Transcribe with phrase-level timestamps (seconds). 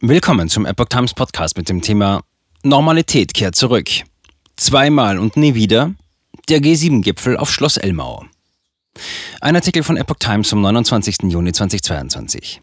[0.00, 2.24] Willkommen zum Epoch Times Podcast mit dem Thema
[2.64, 3.88] Normalität kehrt zurück.
[4.56, 5.94] Zweimal und nie wieder
[6.48, 8.24] der G7-Gipfel auf Schloss Elmau.
[9.40, 11.30] Ein Artikel von Epoch Times vom 29.
[11.30, 12.60] Juni 2022.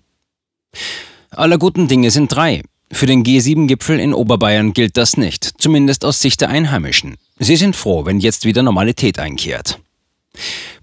[1.32, 2.64] Aller guten Dinge sind drei.
[2.92, 7.16] Für den G7-Gipfel in Oberbayern gilt das nicht, zumindest aus Sicht der Einheimischen.
[7.40, 9.80] Sie sind froh, wenn jetzt wieder Normalität einkehrt.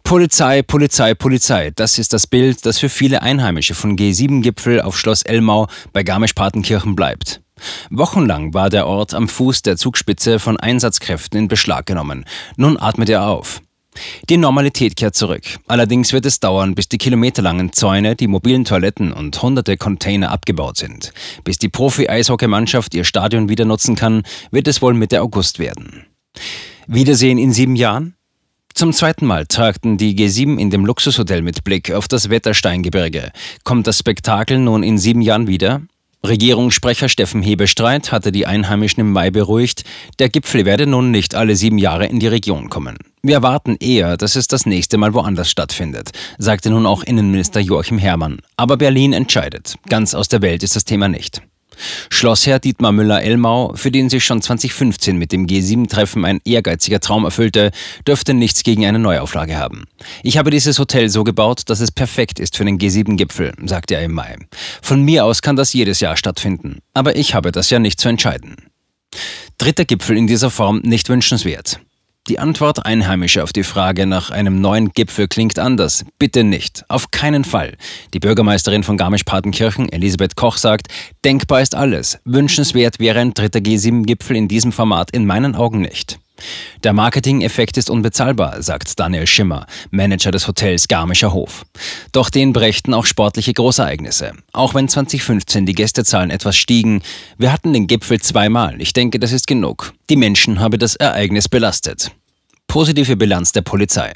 [0.09, 1.71] Polizei, Polizei, Polizei.
[1.77, 6.97] Das ist das Bild, das für viele Einheimische von G7-Gipfel auf Schloss Elmau bei Garmisch-Partenkirchen
[6.97, 7.43] bleibt.
[7.91, 12.25] Wochenlang war der Ort am Fuß der Zugspitze von Einsatzkräften in Beschlag genommen.
[12.57, 13.61] Nun atmet er auf.
[14.31, 15.43] Die Normalität kehrt zurück.
[15.67, 20.79] Allerdings wird es dauern, bis die kilometerlangen Zäune, die mobilen Toiletten und hunderte Container abgebaut
[20.79, 21.13] sind.
[21.45, 26.07] Bis die Profi-Eishockeymannschaft ihr Stadion wieder nutzen kann, wird es wohl Mitte August werden.
[26.87, 28.15] Wiedersehen in sieben Jahren?
[28.79, 33.33] Zum zweiten Mal tagten die G7 in dem Luxushotel mit Blick auf das Wettersteingebirge.
[33.65, 35.83] Kommt das Spektakel nun in sieben Jahren wieder?
[36.25, 39.83] Regierungssprecher Steffen Hebestreit hatte die Einheimischen im Mai beruhigt,
[40.21, 42.99] der Gipfel werde nun nicht alle sieben Jahre in die Region kommen.
[43.21, 47.99] Wir erwarten eher, dass es das nächste Mal woanders stattfindet, sagte nun auch Innenminister Joachim
[47.99, 48.39] Herrmann.
[48.57, 49.75] Aber Berlin entscheidet.
[49.89, 51.43] Ganz aus der Welt ist das Thema nicht.
[52.11, 57.71] Schlossherr Dietmar Müller-Elmau, für den sich schon 2015 mit dem G7-Treffen ein ehrgeiziger Traum erfüllte,
[58.07, 59.85] dürfte nichts gegen eine Neuauflage haben.
[60.23, 64.05] Ich habe dieses Hotel so gebaut, dass es perfekt ist für den G7-Gipfel, sagte er
[64.05, 64.37] im Mai.
[64.83, 66.79] Von mir aus kann das jedes Jahr stattfinden.
[66.95, 68.57] Aber ich habe das ja nicht zu entscheiden.
[69.59, 71.81] Dritter Gipfel in dieser Form nicht wünschenswert.
[72.29, 76.05] Die Antwort Einheimischer auf die Frage nach einem neuen Gipfel klingt anders.
[76.19, 76.85] Bitte nicht.
[76.89, 77.79] Auf keinen Fall.
[78.13, 80.89] Die Bürgermeisterin von Garmisch-Partenkirchen, Elisabeth Koch, sagt,
[81.25, 82.19] denkbar ist alles.
[82.27, 86.19] Wünschenswert wäre ein dritter G7-Gipfel in diesem Format in meinen Augen nicht.
[86.85, 91.65] Der Marketing-Effekt ist unbezahlbar, sagt Daniel Schimmer, Manager des Hotels Garmischer Hof.
[92.13, 94.33] Doch den brächten auch sportliche Großereignisse.
[94.53, 97.03] Auch wenn 2015 die Gästezahlen etwas stiegen,
[97.37, 98.81] wir hatten den Gipfel zweimal.
[98.81, 99.93] Ich denke, das ist genug.
[100.11, 102.13] Die Menschen habe das Ereignis belastet.
[102.67, 104.13] Positive Bilanz der Polizei.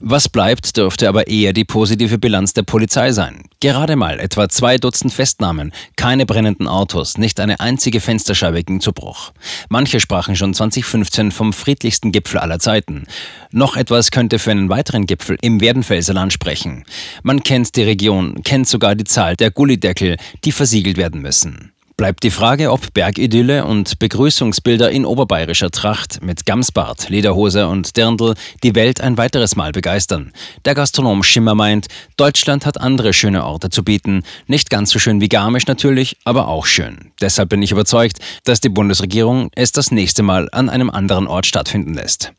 [0.00, 3.44] Was bleibt, dürfte aber eher die positive Bilanz der Polizei sein.
[3.60, 8.92] Gerade mal etwa zwei Dutzend Festnahmen, keine brennenden Autos, nicht eine einzige Fensterscheibe ging zu
[8.92, 9.32] Bruch.
[9.68, 13.06] Manche sprachen schon 2015 vom friedlichsten Gipfel aller Zeiten.
[13.50, 16.84] Noch etwas könnte für einen weiteren Gipfel im Werdenfelserland sprechen.
[17.22, 21.72] Man kennt die Region, kennt sogar die Zahl der Gullideckel, die versiegelt werden müssen.
[21.98, 28.34] Bleibt die Frage, ob Bergidylle und Begrüßungsbilder in oberbayerischer Tracht mit Gamsbart, Lederhose und Dirndl
[28.62, 30.34] die Welt ein weiteres Mal begeistern.
[30.66, 31.86] Der Gastronom Schimmer meint,
[32.18, 34.24] Deutschland hat andere schöne Orte zu bieten.
[34.46, 37.12] Nicht ganz so schön wie Garmisch natürlich, aber auch schön.
[37.22, 41.46] Deshalb bin ich überzeugt, dass die Bundesregierung es das nächste Mal an einem anderen Ort
[41.46, 42.30] stattfinden lässt.